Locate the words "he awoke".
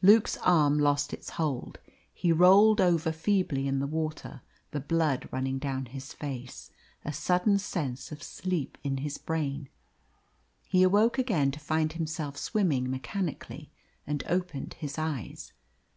10.68-11.18